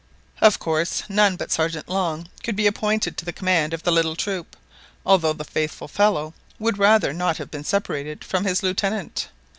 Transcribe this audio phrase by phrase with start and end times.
[0.41, 4.15] Of course none but Sergeant Long could be appointed to the command of the little
[4.15, 4.55] troop,
[5.05, 9.27] although the faithful fellow would rather not have been separated from his Lieutenant.